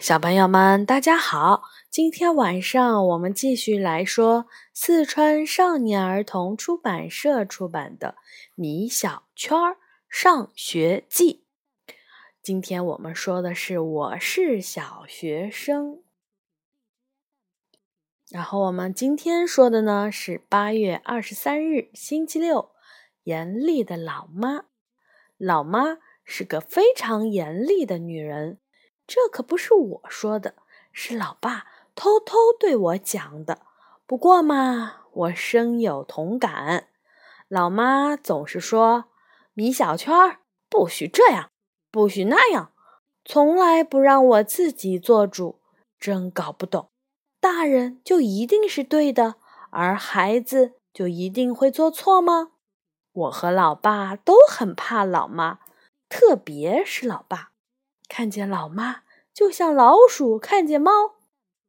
[0.00, 1.62] 小朋友们，大家好！
[1.90, 8.16] 今天晚上我们继续来说四川少年儿童出版社出版的
[8.54, 9.76] 《米小圈儿
[10.08, 11.44] 上学记》。
[12.42, 16.02] 今天我们说的是我是小学生。
[18.30, 22.70] 然后我们今天说的呢是八月二十三日星期六，
[23.24, 24.64] 严厉的老妈。
[25.36, 28.58] 老妈是个非常严厉的女人。
[29.06, 30.54] 这可不是我说的，
[30.92, 33.60] 是老爸偷偷对我讲的。
[34.06, 36.88] 不过嘛，我深有同感。
[37.48, 39.06] 老妈总是说
[39.54, 41.50] ：“米小圈儿，不许这样，
[41.90, 42.72] 不许那样，
[43.24, 45.60] 从来不让我自己做主。”
[46.00, 46.88] 真搞不懂，
[47.38, 49.36] 大人就一定是对的，
[49.70, 52.52] 而孩子就一定会做错吗？
[53.12, 55.60] 我和老爸都很怕老妈，
[56.08, 57.51] 特别是老爸。
[58.14, 60.90] 看见老妈就像老鼠看见猫。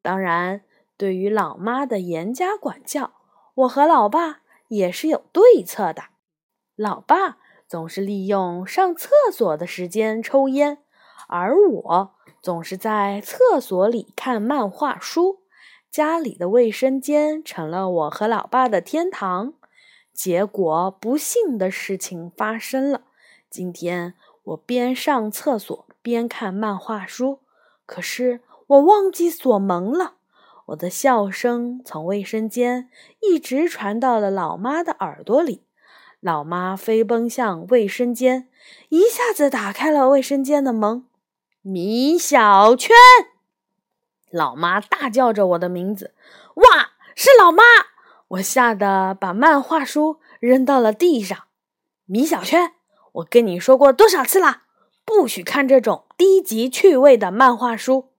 [0.02, 0.66] 当然，
[0.98, 3.14] 对于老妈的严加管教，
[3.56, 6.04] 我和老爸也是有对策的。
[6.76, 10.80] 老爸总是利用上厕所的时间抽烟，
[11.30, 15.44] 而我总是在厕所里看漫画书。
[15.90, 19.54] 家里的卫生间成了我和老爸的天堂。
[20.12, 23.04] 结果，不幸的事情发生了。
[23.50, 25.88] 今天我边上厕所。
[26.04, 27.40] 边看漫画书，
[27.88, 30.16] 可是我忘记锁门了。
[30.68, 32.90] 我的笑声从卫生间
[33.22, 35.64] 一直传到了老妈的耳朵里。
[36.20, 38.48] 老妈飞奔向卫生间，
[38.90, 41.06] 一下子打开了卫生间的门。
[41.62, 42.96] 米小圈，
[44.30, 46.14] 老妈大叫着我的名字。
[46.56, 47.64] 哇，是老妈！
[48.30, 51.38] 我吓得把漫画书扔到了地上。
[52.06, 52.74] 米小圈，
[53.12, 54.63] 我跟你说过多少次了？
[55.06, 58.10] 不许看这种低级趣味的漫画书。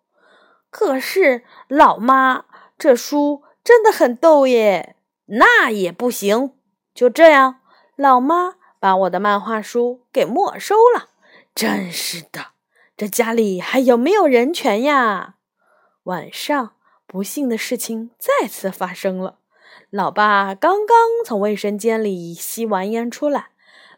[0.70, 2.46] 可是，老妈，
[2.76, 4.96] 这书真的很逗耶！
[5.26, 6.52] 那也不行。
[6.94, 7.60] 就这样，
[7.96, 11.10] 老妈把我的漫画书给没收了。
[11.54, 12.48] 真是的，
[12.96, 15.36] 这家里还有没有人权呀？
[16.04, 16.74] 晚上，
[17.06, 19.38] 不幸的事情再次发生了。
[19.90, 23.50] 老爸刚刚从卫生间里吸完烟出来，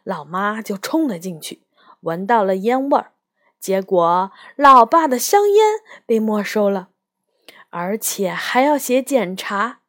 [0.03, 1.63] 老妈就冲了进去。
[2.01, 3.11] 闻到了烟味儿，
[3.59, 6.89] 结果老爸的香烟被没收了，
[7.69, 9.79] 而且还要写检查。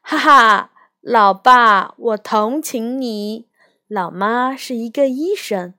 [0.00, 3.48] 哈哈，老爸，我同情你。
[3.88, 5.74] 老妈是一个医生，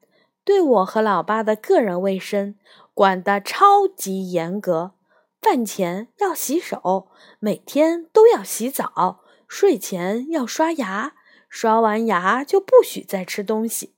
[0.46, 2.56] 对我和老爸的个人卫生
[2.94, 4.94] 管得超级严格。
[5.42, 7.10] 饭前要洗手，
[7.40, 11.14] 每天都要洗澡，睡前要刷牙，
[11.50, 13.94] 刷完牙就不许再吃东西。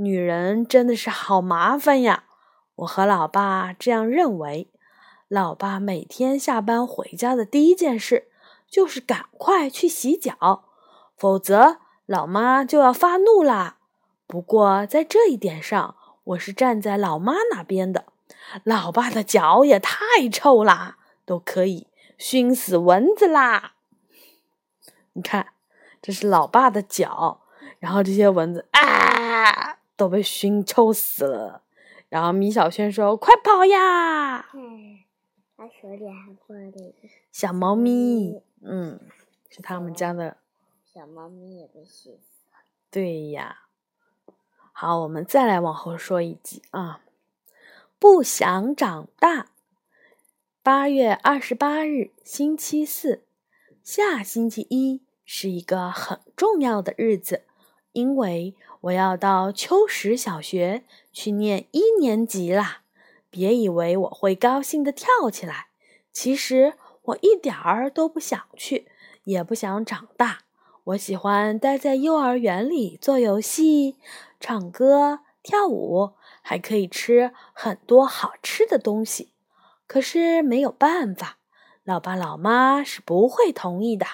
[0.00, 2.22] 女人真的是好麻烦呀！
[2.76, 4.70] 我和老爸这样认为。
[5.26, 8.28] 老爸每天下班回家的第一件事
[8.70, 10.64] 就是赶快去洗脚，
[11.16, 13.78] 否则老妈就要发怒啦。
[14.28, 18.04] 不过在这一点上，我是站在老妈那边的。
[18.62, 19.96] 老爸的脚也太
[20.32, 23.72] 臭啦，都可以熏死蚊子啦！
[25.14, 25.48] 你看，
[26.00, 27.40] 这是老爸的脚，
[27.80, 29.77] 然后这些蚊子啊！
[29.98, 31.64] 都被熏臭死了，
[32.08, 34.48] 然后米小圈说：“快跑呀！”
[35.58, 39.00] 他手里还握着一个小猫咪，嗯，
[39.50, 40.36] 是他们家的
[40.94, 42.60] 小猫咪也被熏死了。
[42.92, 43.64] 对呀，
[44.72, 47.02] 好，我们再来往后说一集啊。
[47.98, 49.48] 不想长大。
[50.62, 53.24] 八月二十八日，星期四，
[53.82, 57.42] 下星期一是一个很重要的日子，
[57.98, 58.54] 因为。
[58.82, 62.82] 我要到秋实小学去念一年级啦！
[63.28, 65.66] 别以为我会高兴的跳起来，
[66.12, 68.86] 其实我一点儿都不想去，
[69.24, 70.42] 也不想长大。
[70.84, 73.96] 我喜欢待在幼儿园里做游戏、
[74.38, 79.32] 唱歌、跳舞，还可以吃很多好吃的东西。
[79.88, 81.38] 可是没有办法，
[81.82, 84.06] 老爸老妈是不会同意的。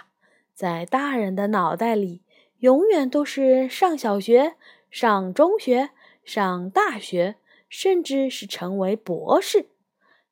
[0.55, 2.23] 在大人的脑袋里。
[2.65, 4.57] 永远都是上小学、
[4.91, 5.91] 上中学、
[6.25, 7.37] 上大学，
[7.69, 9.69] 甚至是成为博士。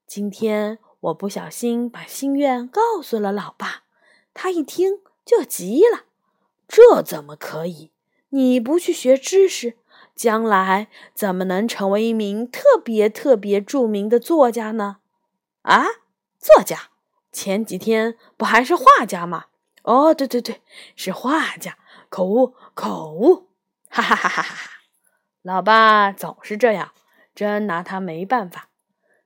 [0.07, 3.83] 今天我不小心把心愿告诉了老爸，
[4.33, 6.05] 他一听就急了
[6.67, 7.91] ：“这怎么可以？
[8.31, 9.77] 你不去学知识，
[10.15, 15.01] 将来怎么能成为一名特别特别著名的作家呢？”
[15.61, 15.85] 啊，
[16.39, 16.89] 作家？
[17.31, 19.49] 前几天不还是画家吗？
[19.83, 20.63] 哦，对对对，
[20.97, 21.77] 是画家。
[22.09, 23.49] 口误，口误，
[23.89, 24.71] 哈哈哈哈哈哈！
[25.41, 26.93] 老爸总是这样，
[27.35, 28.69] 真拿他没办法。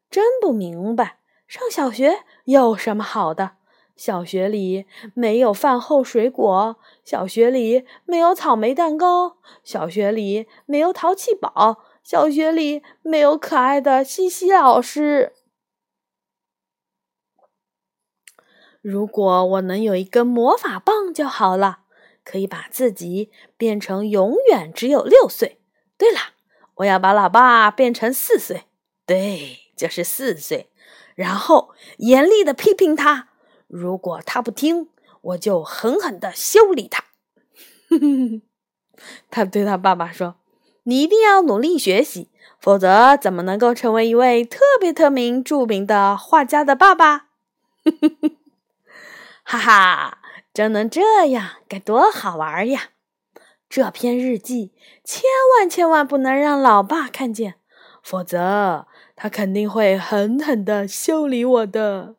[0.08, 1.18] 真不明白，
[1.48, 3.56] 上小学有什么好的？
[3.96, 15.32] 小学里没有饭后水果，小学里没有草莓蛋糕，小学里没有淘气堡，小学里没有可爱的西西老师。
[18.88, 21.80] 如果我能有一根魔法棒就好了，
[22.24, 25.58] 可以把自己变成永远只有六岁。
[25.98, 26.20] 对了，
[26.76, 28.62] 我要把老爸变成四岁，
[29.04, 30.70] 对，就是四岁，
[31.16, 33.30] 然后严厉的批评他。
[33.66, 34.88] 如果他不听，
[35.20, 37.06] 我就狠狠的修理他。
[39.32, 40.36] 他对他爸爸说
[40.84, 42.30] ：“你一定要努力学习，
[42.60, 47.26] 否则怎么能够成为一位特别特名著名的画家的爸爸？”
[49.48, 50.18] 哈哈，
[50.52, 52.90] 真能这样，该多好玩呀！
[53.68, 55.22] 这篇日记千
[55.56, 57.54] 万千万不能让老爸看见，
[58.02, 62.16] 否则他肯定会狠狠的修理我的。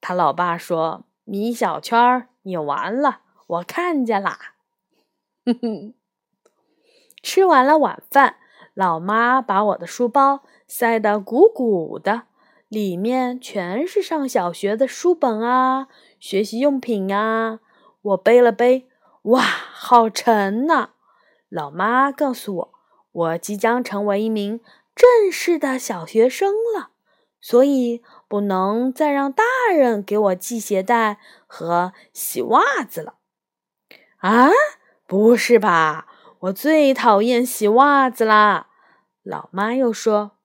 [0.00, 4.38] 他老爸说：“米小圈，你完了，我看见啦。
[5.44, 5.94] ”哼哼。
[7.20, 8.36] 吃完了晚饭，
[8.74, 12.22] 老妈把我的书包塞得鼓鼓的，
[12.72, 15.88] 里面全是上小学的书本啊、
[16.18, 17.60] 学习用品啊。
[18.00, 18.88] 我背了背，
[19.24, 20.92] 哇，好沉呐！
[21.50, 22.72] 老妈告诉我，
[23.12, 24.58] 我即将成为一名
[24.94, 26.92] 正式的小学生了。
[27.42, 33.16] 所以不能再让大人给我系鞋带和洗袜子了。
[34.16, 34.48] 啊，
[35.06, 36.06] 不是吧？
[36.40, 38.68] 我最讨厌洗袜子啦！
[39.22, 40.38] 老妈又说：“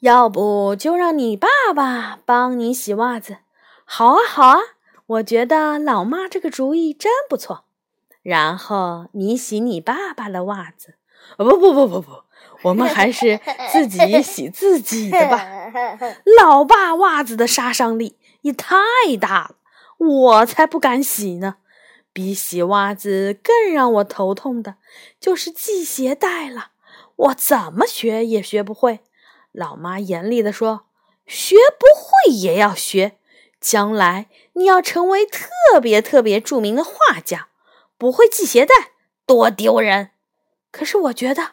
[0.00, 3.38] 要不就让你爸爸帮你洗袜子。”
[3.86, 4.58] 好啊，好啊，
[5.06, 7.64] 我觉得老妈这个主意真不错。
[8.22, 10.94] 然后你洗你爸爸的袜子。
[11.36, 12.22] 不不不不不。
[12.62, 13.40] 我们还是
[13.72, 15.46] 自己洗自己的吧。
[16.38, 18.76] 老爸袜子的杀伤力也太
[19.18, 19.54] 大了，
[19.96, 21.56] 我才不敢洗呢。
[22.12, 24.74] 比洗袜子更让我头痛的
[25.18, 26.72] 就是系鞋带了，
[27.16, 29.00] 我怎么学也学不会。
[29.52, 30.86] 老妈严厉地说
[31.26, 33.18] ：“学不会也要学，
[33.60, 37.48] 将来你要成为特别特别著名的画家，
[37.96, 38.74] 不会系鞋带
[39.26, 40.10] 多丢人。”
[40.70, 41.52] 可是我觉得。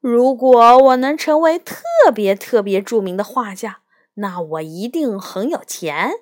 [0.00, 1.82] 如果我能成为特
[2.14, 3.80] 别特别著名的画家，
[4.14, 6.12] 那我一定很有钱，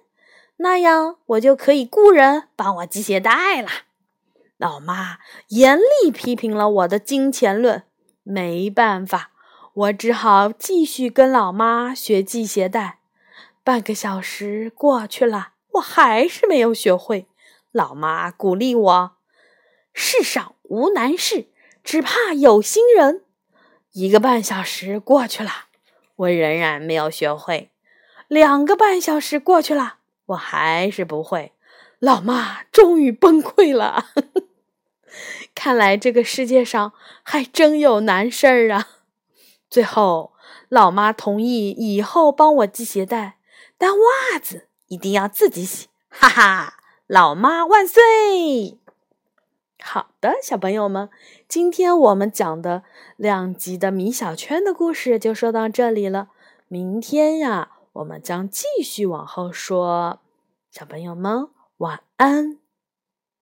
[0.56, 3.68] 那样我就可以雇人帮我系鞋带了。
[4.56, 5.18] 老妈
[5.48, 7.82] 严厉批评了我的金钱论，
[8.22, 9.32] 没办法，
[9.76, 13.00] 我只好继续跟老妈学系鞋带。
[13.62, 17.26] 半个小时过去了，我还是没有学会。
[17.72, 19.16] 老妈鼓励我
[19.92, 21.48] ：“世上无难事，
[21.84, 23.20] 只怕有心人。”
[23.92, 25.66] 一个半小时过去了，
[26.16, 27.70] 我仍然没有学会。
[28.28, 29.96] 两个半小时过去了，
[30.26, 31.52] 我还是不会。
[31.98, 34.06] 老妈终于崩溃了。
[35.54, 38.88] 看来这个世界上还真有难事儿啊！
[39.68, 40.32] 最后，
[40.68, 43.38] 老妈同意以后帮我系鞋带，
[43.76, 45.88] 但袜子一定要自己洗。
[46.08, 46.74] 哈哈，
[47.06, 48.78] 老妈万岁！
[49.82, 51.10] 好的，小朋友们，
[51.46, 52.82] 今天我们讲的
[53.16, 56.28] 两集的米小圈的故事就说到这里了。
[56.68, 60.20] 明天呀，我们将继续往后说。
[60.70, 62.58] 小朋友们，晚安。